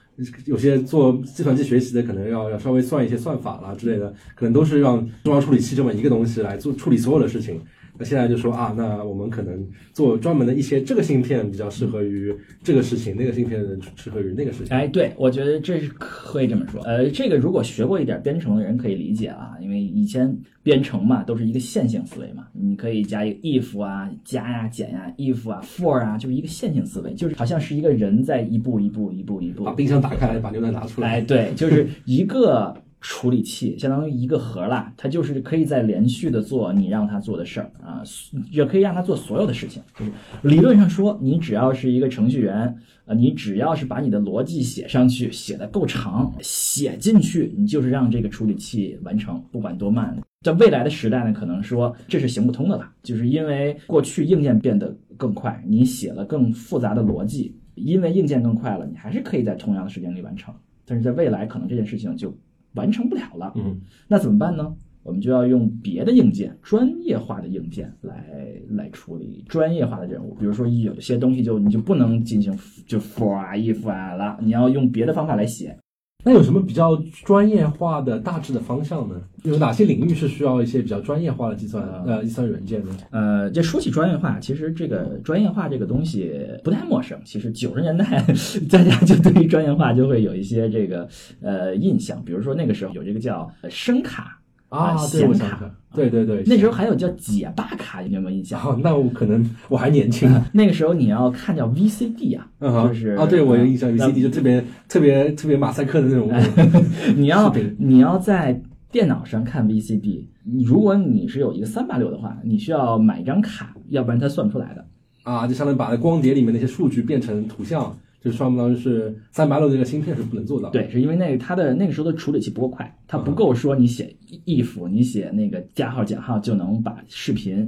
[0.46, 7.62] 有些做计算机学习的，可能要要稍微算一些算法啦之类的，可能都是让中央处理器这么一个东西来做处理所有的事情。
[7.98, 13.64] 那现在就说啊，那我们可能做专门的一些这个芯片比较适合于这个事情，那个芯片
[13.96, 14.76] 适合于那个事情。
[14.76, 16.82] 哎，对，我觉得这是可以这么说。
[16.84, 31.10] 呃，这个如果学过一点编程的人可以理解啊，因为以前编程嘛都是一个线性思维嘛，你可以加一个 if 啊，加呀减呀，if 啊，for 啊，就是一个线性思维，就是好像是一个人在一步一步一步一步把冰箱打开，把牛奶拿出来。
[31.10, 32.76] 哎，对，就是一个。
[33.02, 38.04] 处理器相当于一个核啦，它就是可以在连续的做你让它做的事儿啊，
[38.52, 39.82] 也可以让它做所有的事情。
[39.98, 40.12] 就是
[40.44, 50.16] 理论上说，你只要是一个程序员啊，你只要是把你的逻辑写上去，写的够长，写进去，你就是让这个处理器完成，不管多慢。
[50.46, 60.54] 在未来的时代呢，可能说这是行不通的了，就是因为过去硬件变得更快，你写了更复杂的逻辑，因为硬件更快了，你还是可以在同样的时间里完成。
[60.86, 62.32] 但是在未来，可能这件事情就。
[62.74, 64.76] 完成不了了，嗯，那怎么办呢？
[65.04, 68.24] 我们就要用别的硬件，专业化的硬件来
[68.70, 70.36] 来处理专业化的任务。
[70.36, 72.56] 比如说有些东西就你就不能进行
[72.86, 75.76] 就 for 啊 if 啊了，你要用别的方法来写。
[76.24, 79.16] 那有什么比较专业化的大致的方向呢？
[79.44, 82.96] 有哪些领域是需要一些比较专业化的计算呃计算软件呢？
[83.10, 86.32] 呃，这说起专业化，其实这个专业化这个东西
[86.64, 87.20] 不太陌生。
[87.26, 88.24] 其实九十年代
[88.70, 91.08] 大家就对于专业化就会有一些这个
[91.42, 94.38] 呃印象，比如说那个时候有这个叫声卡。
[94.72, 98.58] 啊，显卡，对对对，那时候还有叫解霸卡，你有没有印象？
[98.64, 102.48] 哦，那我可能我还年轻， 那个时候你要看叫 VCD 啊，
[102.88, 106.32] 就是啊，对我有印象，VCD 就特别特别特别马赛克的那种，
[107.18, 110.24] 你要你要在电脑上看 VCD，
[110.66, 114.86] 如果你是有一个三八六的话，你需要买一张卡，要不然它算不出来的。
[115.24, 117.94] 啊，就相当于把光碟里面那些数据变成图像。
[118.22, 120.70] 就相当于是三八六这个芯片是不能做到。
[120.70, 127.68] 对，是因为那个它的那个时候的处理器不够快，它不够说你写 if，你写那个加号减号就能把视频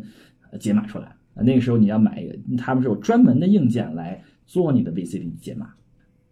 [0.59, 1.15] 解码出来。
[1.35, 5.67] 那个时候你要买一个，他们是有专门的硬件来做你的 VCD 解码。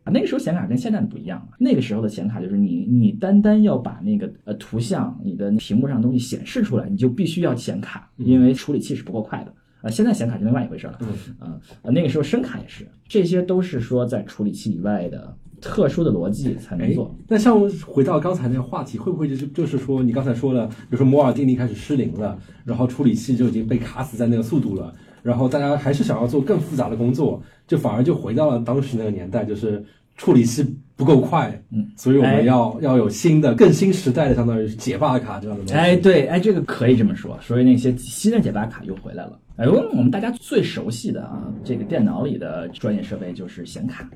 [0.03, 1.55] 啊，那个时候显卡跟现在的不一样了。
[1.59, 9.53] 那个时候的显卡就是你你单单要把那个呃图像、你的屏幕上的东西显示出来，你就必须要显卡，因为处理器是不够快的。
[9.81, 10.99] 啊，现在显卡是另外一回事了。
[11.01, 17.15] 嗯啊，那个时候声卡也是，这些都是说在处理器以外的特殊的逻辑才能做。
[17.27, 29.83] 那像回到刚才那个话题，会不会就是就是说你刚才说了，比如说摩尔定律开始失灵了，然后处理器就已经被卡死在那个速度了，然后大家还是想要做更复杂的工作，就反而就回到了当时那个年代，就是
[30.15, 30.63] 处理器
[31.01, 35.73] 不够快，嗯，所以我们要要有新的更新时代的，相当于解霸卡这样的东西。
[35.73, 39.39] 哎，对，哎，这个可以这么说，所以那些新的解霸卡又回来了。
[39.55, 44.07] 哎，我们大家最熟悉的啊，这个电脑里的专业设备就是显卡，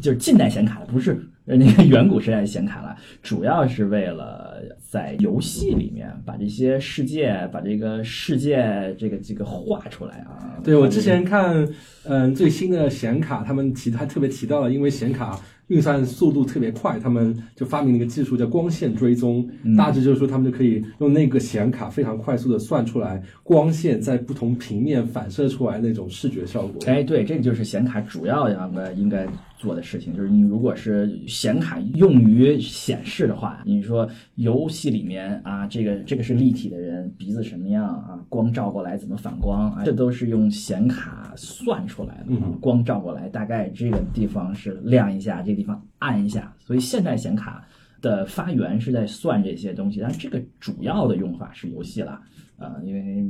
[0.00, 10.56] 就是近代显卡了，不是那个远古时代的显卡了，主要是为了在游戏里面把这些世界，把这个世界这个这个画出来啊。
[10.62, 11.68] 对我之前看，
[12.04, 15.38] 嗯，最新的显卡，他们提还特别提到了，因为显卡。
[15.68, 26.82] 运算速度特别快，他们就发明了一个技术叫光线追踪，大致就是说他们就可以用那个显卡非常快速的算出来光线在不同平面反射出来那种视觉效果。
[26.86, 29.26] 哎，对，这个就是显卡主要应该应该
[29.62, 42.34] 做的事情，就是你如果是显卡用于显示的话，你说游戏里面啊，这个这个是立体的人鼻子什么样啊，光照过来怎么反光啊，这都是用显卡算出来的。
[42.60, 45.80] 光照过来大概这个地方是亮一下，这个地方。
[45.98, 47.64] 暗一下，所以现代显卡
[48.00, 52.20] 的发源是在算这些东西，但这个主要的用法是游戏了，
[52.56, 53.24] 啊、因为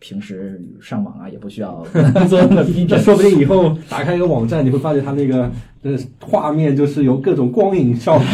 [0.00, 1.86] 平时上网啊也不需要
[2.28, 5.50] 做那么逼 说不定以后打开一个网站，你会发现它那个
[5.82, 8.26] 呃画面就是由各种光影效果。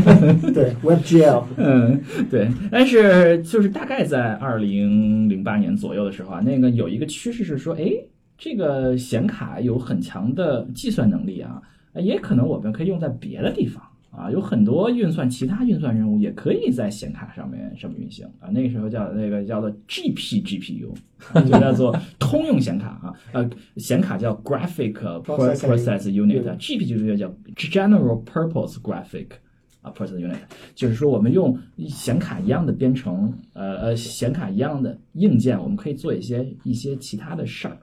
[0.52, 7.92] 对，WebGL，嗯，对，但是就是大概在二零零八年左右的时候啊，那个有一个趋势是说，哎，
[8.38, 11.60] 这个显卡有很强的计算能力啊，
[11.94, 18.48] 也可能我们可以用在别的地方啊，有很多运算，其他运算任务也可以在显卡上面上面运行啊。
[18.50, 20.92] 那个时候叫那个叫做 GP GPU，
[21.32, 29.28] 啊就叫做 通用显卡啊，呃，显卡叫 Graphic Process Unit，GP GPU 叫 General Purpose Graphic。
[29.82, 30.36] 啊，process unit，
[30.74, 37.78] 就是说我们用显卡一样的编程，呃呃，显卡一样的硬件，我们可以做一些一些其他的事儿。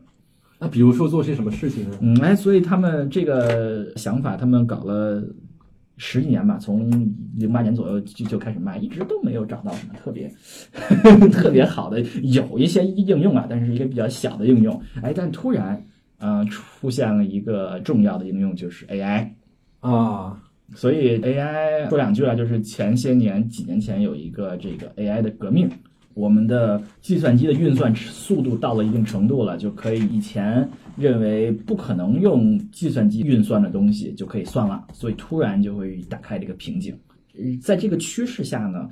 [0.60, 1.98] 那比如说做些什么事情呢？
[2.02, 5.24] 嗯，哎，所以他们这个想法，他们搞了
[5.98, 6.90] 十几年吧，从
[7.36, 10.32] 零八年左右就就开始卖，一直都没有找到什么特别
[11.32, 14.80] 特别好的，有一些应用啊，但是一个比较小的应用。
[15.02, 15.84] 哎，但突然，
[16.20, 19.28] 呃，出现了一个重要的应用，就是 AI。
[19.80, 20.40] 啊，
[20.76, 25.70] 所以 AI 说两句啊，就是前些年几年前有一个这个 AI 的革命，
[26.18, 36.96] 我们的计算机的运算速度到了一定程度了，就可以以前认为不可能用计算机运算的东西就可以算了，所以突然就会打开这个瓶颈。
[37.36, 38.90] 呃在这个趋势下呢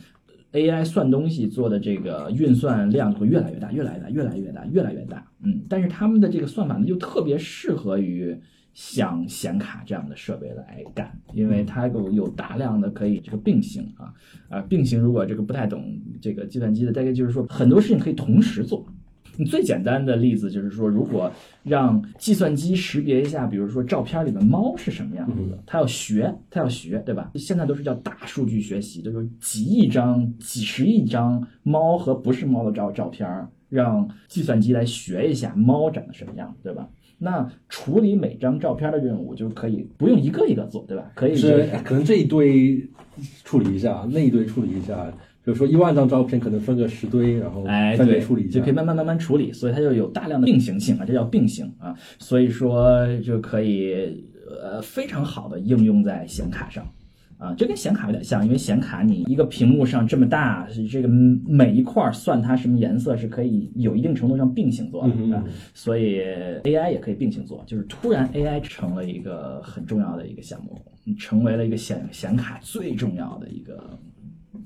[0.54, 5.26] ，AI 算东西做的这个运算量会越来越大，越来越大，越来越大，越来越大。
[5.44, 8.40] 嗯，但是他们的这个算法呢，又特别适合于
[8.76, 14.14] 像显卡这样的设备来干，因为它有有大量的可以这个并行啊
[14.50, 15.00] 啊、并行。
[15.00, 18.86] 如果这个不太懂这个计算机的，大概就是说很多事情可以同时做。
[19.38, 21.32] 你最简单的例子就是说，如果
[21.64, 27.32] 让计算机识别一下，比如说照片里的猫是什么样子的，它要学，它要学，对吧？
[27.36, 36.90] 现在都是叫大数据学习，就是几亿张、几十亿张猫和不是猫的照照片儿，让计算机来学一下猫长得什么样，对吧？
[37.17, 41.12] 那处理每张照片的任务就可以不用一个一个做，对吧？
[41.15, 42.88] 可以是哎可能这一堆
[43.43, 45.12] 处理一下，那一堆处理一下，
[45.43, 54.25] 比如说一万张照片，可能分个十堆，然后哎，分别对，处理一下，就可以慢慢慢慢处理，所以它就有大量的并行性啊，这叫并行啊，所以说就可以
[54.62, 56.86] 呃非常好的应用在显卡上。
[57.38, 65.43] 啊，这跟显卡有点像，因为显卡你一个屏幕上这么大，是这个每一块儿算它什么颜色是可以有一定程度上并行做的，啊，
[65.74, 66.21] 所以
[66.63, 70.80] AI 也可以并行做，就是突然 AI 成了一个很重要的一个项目，
[71.17, 74.00] 成为了一个显显卡最重要的一个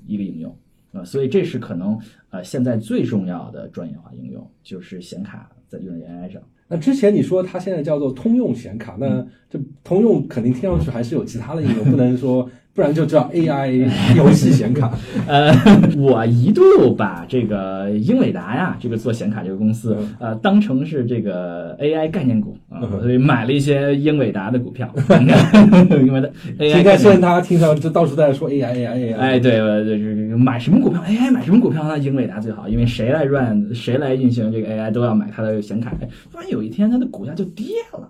[0.06, 0.56] 一个应用。
[0.92, 1.96] 啊，所以这是可能
[2.30, 6.42] 呃现在最重要的专业化应用，就是显卡在用在 AI 上。
[6.66, 14.90] 那之前你说它现在叫做通用显卡，嗯那这通用肯定听上去还是有其他的应用，不能说不然就叫 AI 游戏显卡。
[15.26, 15.52] 呃，
[15.98, 16.62] 我一度
[16.94, 24.88] 把这个英伟达呀，这个做显卡这个公司嗯，呃，当成是这个 AI 概念股啊，嗯所以买了一些英伟达的股票，
[26.00, 31.98] 因为的 AI 现在现在大家听上就到处在说 AI AI AI，哎，对，呃就是买什么股票，AI 买什么股票呢？
[31.98, 35.90] 英伟达最好，因为谁来 run，谁来运行这个 AI 都要买它的显卡。
[36.00, 38.08] 哎突然有一天它的股价就跌了，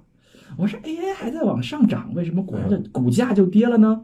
[0.57, 4.01] 我说 AI 还在往上涨，为什么股价的股价就跌了呢？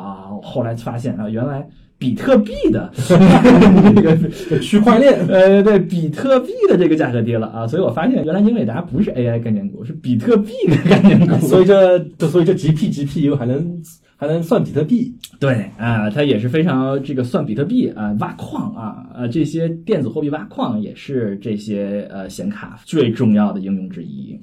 [0.00, 1.66] 啊，后来发现啊，原来
[1.98, 4.02] 比特币的这
[4.48, 5.18] 个区块链。
[5.28, 11.36] 呃，对，比特币的这个价格跌了啊，所以我发现原来英伟达不是 AI 概念股，是比特币的概念股。
[11.46, 13.82] 所以这这所以这 GP GPU 还能
[14.16, 24.38] 还能算比特币，对啊，它也是非常这个算比特币啊、挖矿啊、呃这些电子货币挖矿也是这些呃显卡最重要的应用之一。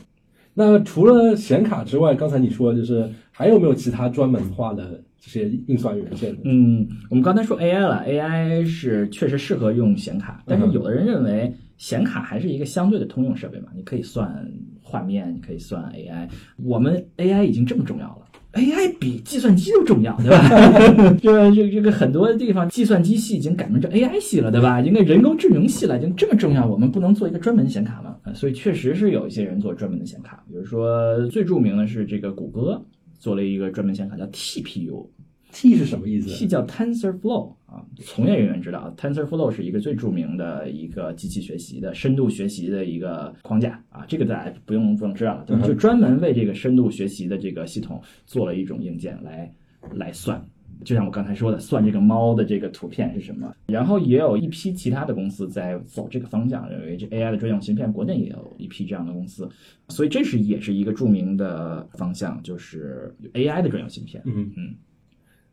[0.54, 6.40] 那除了显卡之外，刚才你说就是还有没有其他专门化的这些运算元件的？
[6.46, 14.50] 嗯，我们刚才说 AI 了，AI 是确实适合用显卡，但是有的人认为显卡还是一个相对的通用设备嘛，你可以算
[14.82, 18.20] 画面，你可以算 AI，我们 AI 已经这么重要了。
[18.54, 21.18] AI 比计算机都重要，对吧？
[21.22, 24.80] 这 个这个这个很多地方计算机系已经改名叫 AI 系了，对吧？
[24.82, 28.16] 应该人工智能系了，已经这么重要，我们不能做一个专门显卡吗？
[28.24, 32.82] 呃所以确实是有一些人做专门的显卡，比如说最著名的是这个谷歌
[33.18, 49.54] 做了一个专门显卡叫 TPU，T 是什么意思？T 叫 TensorFlow 啊，从业人员知道，TensorFlow 是一个最著名的一个机器学习的深度学习的一个框架啊，这个大家不用不用知道了，就专门为这个深度学习的这个系统做了一种硬件来
[49.94, 50.44] 来算。
[50.84, 59.50] 就像我刚才说的，算这个猫的这个图片是什么，然后也有一批其他的公司在走这个方向，认为这 AI 的专用芯片，国内也有一批这样的公司，
[59.90, 64.22] 所以这是也是一个著名的方向，就是 AI 的专用芯片。
[64.26, 64.76] 嗯嗯。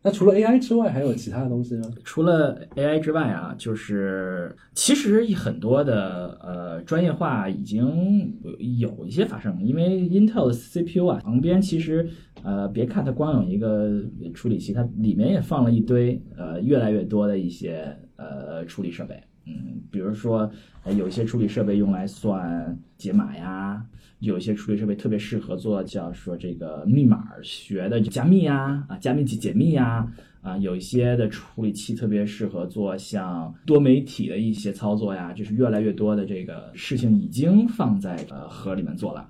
[0.06, 1.90] 那除了 AI 之外，还有其他的东西吗？
[2.04, 8.30] 除了 AI 之外啊，就是其实很多的呃专业化已经
[8.78, 12.06] 有一些发生，因为 Intel 的 CPU 啊旁边其实
[12.44, 14.00] 呃别看它光有一个
[14.34, 20.48] 处理器，它里面也放了一堆呃越来越多的一些呃处理设备，嗯，比如说
[20.84, 23.84] 呃有一些处理设备用来算解码呀。
[24.20, 39.28] 有一些处理设备特别适合做叫说这个密码学的加密呀，啊加密解解密呀，啊有一些的处理器特别适合做像多媒体的一些操作呀，就是越来越多的这个事情已经放在呃盒里面做了，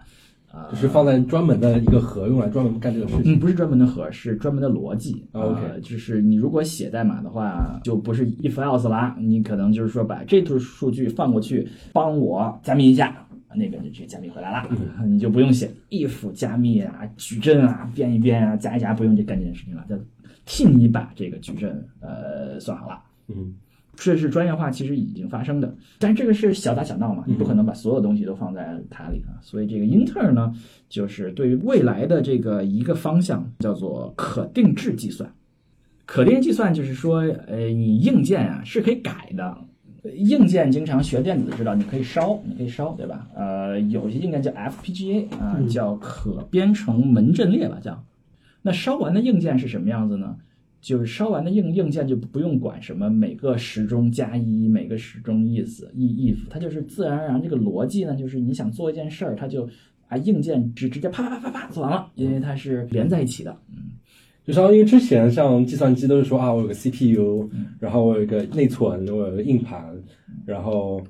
[0.70, 3.34] 就是放在专门的一个盒用来专门干这个事情。
[3.34, 5.24] 嗯，不是专门的盒，是专门的逻辑。
[5.32, 13.20] 啊，OK 呃就是你如果写代码的话，就不是 if else 啦，你可能就是说把这组数据放过去，帮我加密一下。
[13.56, 14.68] 那边就直接加密回来了，
[15.06, 19.96] 你就不用写 if 加密啊、矩阵啊、变一变啊、加一加，不用这干这件事情了，就
[20.44, 23.00] 替你把这个矩阵呃算好了。
[23.28, 23.54] 嗯，
[23.96, 29.38] 这是专业化，其实已经发生的，但是这个是小打小闹嘛，你不可能把所有东西都放在塔里啊。
[29.42, 30.54] 所以这个英特尔呢，
[30.88, 35.30] 就是对于未来的这个一个方向叫做可定制计算。
[36.06, 39.56] 可定制计算就是说，呃，你硬件啊是可以改的。
[40.16, 43.26] 硬件经常学电子知道，你可以烧，你可以烧，对吧？
[43.34, 48.04] 呃，有些硬件叫 FPGA 啊，叫可编程门阵列吧，叫。
[48.60, 50.36] 那烧完的硬件是什么样子呢？
[50.84, 59.66] 就是烧完的硬硬件就不用管什么每个时钟加一，每个时钟意思 e if，它就是自然而然这个逻辑呢，就是你想做一件事儿，它就
[60.08, 63.76] 啊硬件直直接啪啪啪啪啪做完了，因为它是连在一起的，嗯。
[64.44, 67.48] 就相当于之前像计算机都是说啊，我有个 CPU，
[67.80, 69.82] 然后我有一个内存，我有个硬盘，
[70.44, 71.02] 然后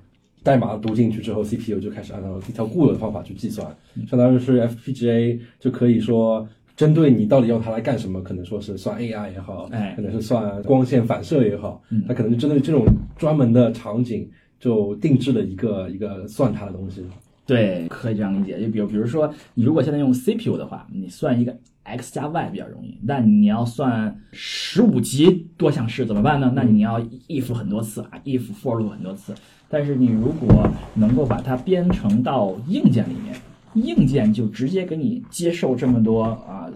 [0.44, 12.84] 代码读进去之后，CPU 就开始按照一条固有的方法去计算，相当于是 FPGA 就可以说针对你到底要它来干什么，可能说是算 AI 也好，哎可能是算光线反射也好，它可能就针对这种
[13.16, 17.04] 专门的场景就定制的一个一个算它的东西。
[17.46, 18.58] 对，可以这样理解。
[18.58, 26.50] 就比如，比如说，你如果现在用 CPU 的话，你算一个 x 加 y 比较容易，但你要算十五级多项式怎么办呢？
[26.56, 26.98] 那你要
[27.28, 29.34] if 很多次啊，if for loop 很多次。
[29.68, 33.36] 但是你如果能够把它编程到硬件里面，
[33.74, 36.70] 硬件就直接给你接受这么多啊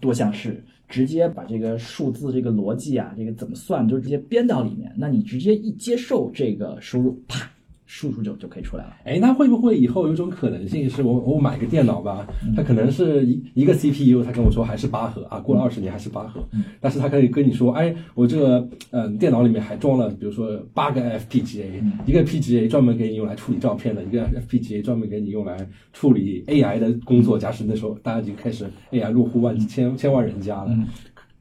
[0.00, 4.92] 多项式，直接把这个数字这个逻辑啊，这个怎么算就直接编到里面。
[4.96, 7.50] 那你直接一接受这个输入，啪，
[7.90, 8.92] 输出就就可以出来了。
[9.04, 16.46] 哎，那会不会以后有种可能性是我我买个电脑吧，它可能是一一个 CPU，它跟我说还是八核啊，过了二十年还是八核，
[16.80, 21.64] 但是它可以跟你说，哎，我这个嗯电脑里面还装了，比如说八个 FPGA，
[22.04, 27.38] 一个 PGA 专门给你用来处理照片的，一个 FPGA 专门给你用来处理 AI 的工作。
[27.38, 30.76] 假使那时候大家已经开始 AI 落户万千千万人家了，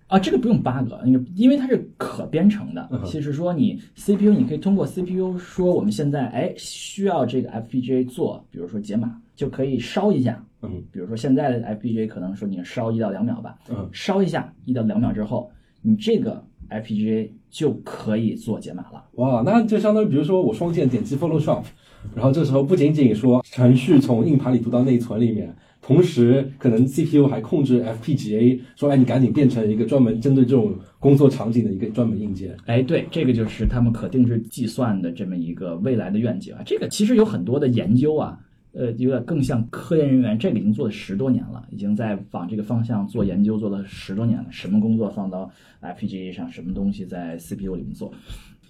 [0.07, 15.51] 啊，这个不用 bug，那个因为它是可编程的其实说你 CPU 你可以通过 CPU 说我们现在哎需要这个 FPGA 做，比如说解码就可以烧一下，嗯比如说现在的 FPGA 可能说你烧一到两秒吧，嗯烧一下一到两秒之后，
[15.81, 19.03] 你这个 FPGA 就可以做解码了。
[19.15, 21.63] 哇，那就相当于比如说我双键点击 Photoshop，
[22.15, 25.53] 然后这时候不仅仅说程序从硬盘里读到内存里面，
[25.87, 32.53] 同时可能 CPU 还控制 FPGA，说哎你赶紧变成一个专门针对这种工作场景的一个专门硬件。
[32.65, 36.61] 哎，对，这个就是他们可定制计算的这么一个未来的愿景啊。
[36.65, 38.37] 这个其实有很多的研究啊，
[38.73, 44.47] 呃，有点更像科研人员，这个已经做了十多年了，已经在往这个方向做研究做了十多年了。
[44.51, 45.49] 什么工作放到
[45.81, 48.11] FPGA 上，什么东西在 CPU 里面做。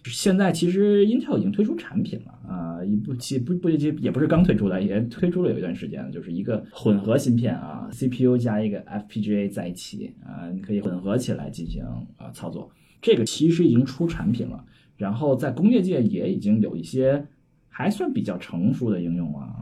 [0.06, 11.84] 现在其实 Intel 已经推出产品了啊，一部其不不也也不是刚推出的，也推出了有一段时间，就是一个混合芯片啊，CPU 加一个 FPGA 在一起啊，你可以混合起来进行
[12.18, 12.72] 啊操作。
[13.02, 14.64] 这个其实已经出产品了，
[14.96, 17.26] 然后在工业界也已经有一些
[17.68, 19.57] 还算比较成熟的应用啊，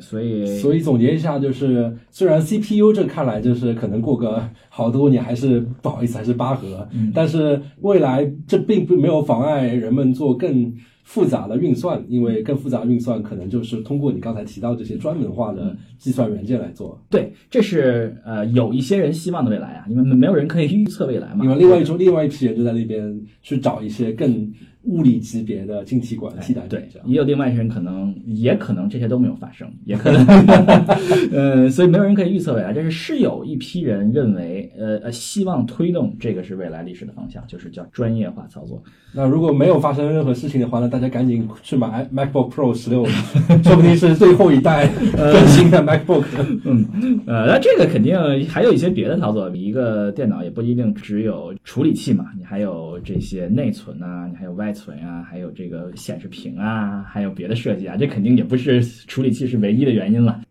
[0.00, 10.72] 所以所以总结一下，就是虽然 CPU 这看来就是可能过个好多年还是 不好意思还是八核，但是未来这并不没有妨碍人们做更
[11.04, 16.98] 复杂的运算，因为更复杂的运算可能就是通过你刚才提到这些专门化的计算元件来做。
[17.10, 21.44] 对，这是呃有一些人希望的未来啊，因为没有人可以预测未来嘛。
[21.44, 24.50] 因为另外一种另外一批人就在那边去找一些更
[24.84, 26.88] 物理级别的晶体管替代品对。
[27.04, 30.24] 也有另外一些人可能，也可能这些都没有发生，也可能
[31.32, 32.72] 呃，所以没有人可以预测未来。
[32.72, 38.82] 但是是有一批人认为，呃呃，希望推动这个是未来历史的方向，就是叫专业化操作。
[39.16, 43.04] 那如果没有发生任何事情的话，那大家赶紧去买 MacBook Pro 十六，
[43.62, 46.24] 说不定是最后一代更新的 MacBook。
[46.64, 48.16] 嗯，呃，那这个肯定
[48.48, 49.44] 还有一些别的操作。
[49.54, 60.42] 一个电脑也不一定只有处理器嘛，你还有这些内存啊，你还有外存啊，还有这个显示屏啊，还有别的设计啊，这肯定也不是处理器是唯一的原因了。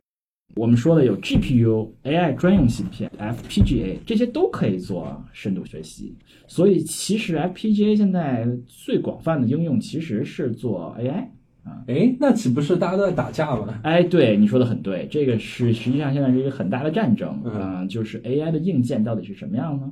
[0.56, 6.16] 我们说的有 GPU、AI 专用芯片、FPGA 这些都可以做深度学习，
[6.46, 11.26] 所以其实 FPGA 现在最广泛的应用其实是做 AI
[11.64, 11.82] 啊。
[11.88, 13.80] 哎，那岂不是大家都在打架吗？
[13.82, 19.92] 哎，对，你说的很对，这个是实际上现在是一个很大的战争嗯啊、就是 AI 的硬件到底是什么样呢？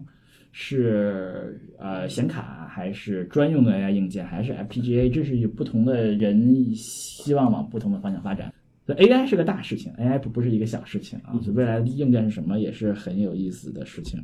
[0.52, 5.10] 是呃显卡还是专用的 AI 硬件，还是 FPGA？
[5.12, 8.54] 这是有不同的人希望往不同的方向发展。
[8.86, 11.39] 所以 AI 是个大事情，AI 不不是一个小事情啊。
[11.41, 14.20] 所以未来的硬件是什么，也是很有意思的事情。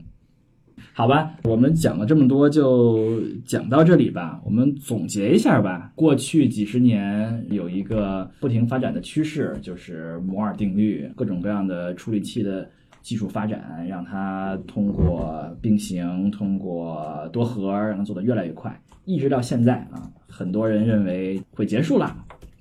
[0.94, 4.42] 好吧，我们讲了这么多，就讲到这里吧。
[4.44, 5.92] 我们总结一下吧。
[5.96, 12.70] 过去几十年有一个不停发展的趋势，就是摩尔定律，各种各样的处理器的
[13.08, 22.14] 技术发展，让它通过并行、通过多核，让它做得越来越快，一直到现在啊，很多人认为会结束了。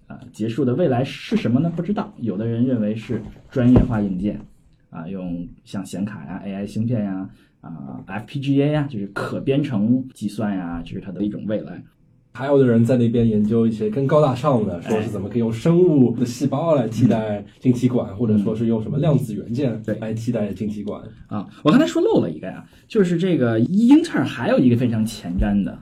[0.07, 1.69] 啊，结束的未来是什么呢？
[1.75, 2.15] 不知道。
[2.19, 3.21] 有的人认为是
[3.51, 4.41] 专业化硬件，
[4.89, 7.29] 啊，用像显卡呀、AI 芯片呀、
[7.61, 11.83] 啊 FPGA 呀，就是可编程计算呀，这是它的一种未来。
[12.37, 19.99] 还有的人在那边研究一些更高大上的，说是怎么可以用生物的细胞来替代晶体管，或者说是用什么量子元件对。
[19.99, 21.01] 来替代晶体管。
[21.29, 25.79] 啊，我刚才说漏了一个呀，就是这个英特尔还有一个非常前瞻的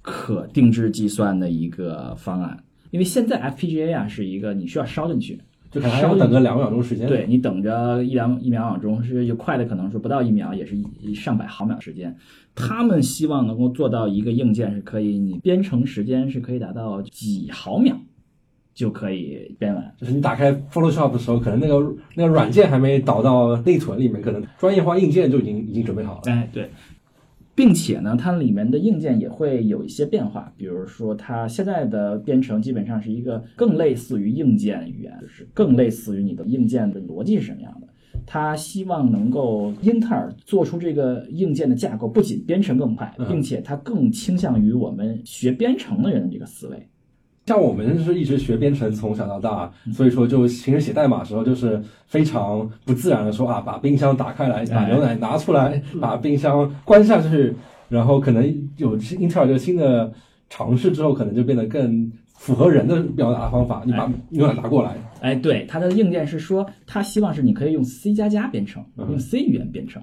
[0.00, 5.38] 可定制计算的一个方案，因为现在 FPGA 啊是一个你需要烧进去，
[5.70, 7.06] 就可能还要等个两秒钟时间。
[7.06, 12.16] 对你等着一两一秒钟，是有快的可能是不到一秒，也是一上百毫秒时间。
[12.54, 17.96] 他们希望能够做到一个硬件是可以，你编程时间是可以达到几毫秒
[18.74, 19.94] 就可以编完。
[19.96, 26.20] 就是你打开 Photoshop 的时候，可能那个那个软件还没导到内存里面，可能专业化硬件就已经已经准备好了。
[26.26, 26.70] 哎，对，
[27.58, 37.88] 并且呢，它里面的硬件也会有一些变化，比如说它现在的编程基本上是一个更类似于硬件语言，就是更类似于你的硬件的逻辑是什么样的。
[38.24, 46.88] 他希望能够英特尔做出这个硬件的架构，不仅编程更快，并且它更倾向于我们学编程的人的这个思维。
[47.48, 57.54] 像我们是一直学编程，从小到大，所以说就平时写代码的时候，就是非常不自然的说啊，把冰箱打开来，把牛奶拿出来，把冰箱关下去，
[57.88, 58.44] 然后可能
[58.76, 60.12] 有英特尔这个新的
[60.50, 63.82] 尝试之后，可能就变得更符合人的表达方法。
[63.86, 70.02] 你把牛奶拿过来，哎，对，它的硬件是说，它希望是你可以用 C 加加编程，用 C 语言编程，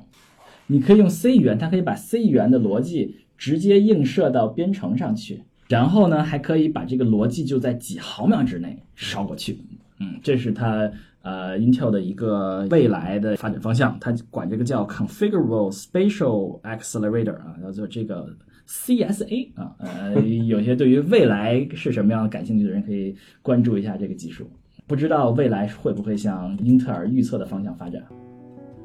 [0.66, 9.60] 你可以用 C 语言，它可以把 C 语言的逻辑直接映射到编程上去，然后呢，还可以把这个逻辑就在几毫秒之内烧过去。
[10.00, 10.92] 嗯，这是它
[11.22, 18.36] 呃 Intel 的一个未来的发展方向，它管这个叫 Configurable Spatial Accelerator 啊，叫做这个
[18.68, 24.50] CSA 啊，呃， 有些对于未来是什么样的感兴趣的人可以关注一下这个技术。
[24.86, 28.04] 不知道未来会不会向英特尔预测的方向发展。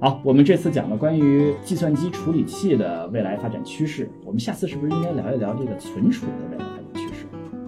[0.01, 6.70] 好，我们这次讲了关于计算机处理器的未来发展趋势，我们下次是不是应该聊一聊这个存储的未来？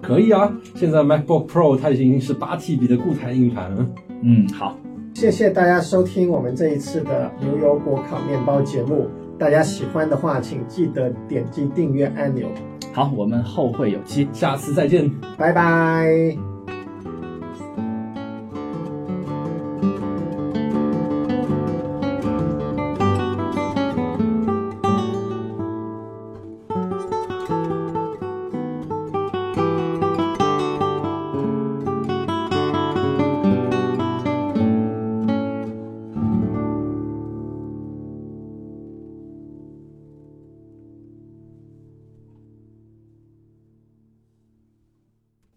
[0.03, 0.51] 可以啊。
[0.75, 3.83] 现在 MacBook Pro 它已经是八 TB 的固态硬盘了。
[4.21, 4.77] 嗯，好，
[5.15, 9.09] 谢谢大家收听我们这一次的牛油果烤面包节目。
[9.39, 12.47] 大家喜欢的话，请记得点击订阅按钮。
[12.93, 14.27] 好，我们后会有期。
[14.31, 15.09] 下次再见。
[15.37, 16.52] 拜拜。